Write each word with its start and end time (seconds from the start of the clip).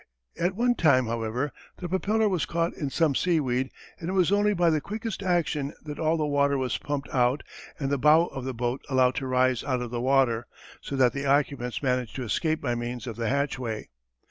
At 0.35 0.55
one 0.55 0.73
time, 0.73 1.05
however, 1.05 1.51
the 1.77 1.87
propeller 1.87 2.27
was 2.27 2.47
caught 2.47 2.73
in 2.73 2.89
some 2.89 3.13
seaweed 3.13 3.69
and 3.99 4.09
it 4.09 4.13
was 4.13 4.31
only 4.31 4.55
by 4.55 4.71
the 4.71 4.81
quickest 4.81 5.21
action 5.21 5.75
that 5.83 5.99
all 5.99 6.17
the 6.17 6.25
water 6.25 6.57
was 6.57 6.79
pumped 6.79 7.07
out 7.13 7.43
and 7.79 7.91
the 7.91 7.99
bow 7.99 8.25
of 8.25 8.43
the 8.43 8.53
boat 8.55 8.81
allowed 8.89 9.13
to 9.17 9.27
rise 9.27 9.63
out 9.63 9.79
of 9.83 9.91
the 9.91 10.01
water, 10.01 10.47
so 10.81 10.95
that 10.95 11.13
the 11.13 11.27
occupants 11.27 11.83
managed 11.83 12.15
to 12.15 12.23
escape 12.23 12.61
by 12.61 12.73
means 12.73 13.05
of 13.05 13.15
the 13.15 13.29
hatchway. 13.29 13.89